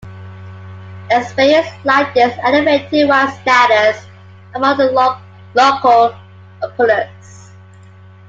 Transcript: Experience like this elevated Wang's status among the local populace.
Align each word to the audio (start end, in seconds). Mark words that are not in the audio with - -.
Experience 1.11 1.67
like 1.83 2.11
this 2.15 2.35
elevated 2.41 3.07
Wang's 3.07 3.35
status 3.41 4.03
among 4.55 4.75
the 4.79 4.89
local 5.53 6.15
populace. 6.59 7.51